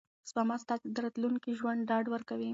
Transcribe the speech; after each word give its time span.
سپما 0.29 0.55
ستا 0.63 0.75
د 0.95 0.97
راتلونکي 1.05 1.51
ژوند 1.59 1.87
ډاډ 1.89 2.05
ورکوي. 2.13 2.49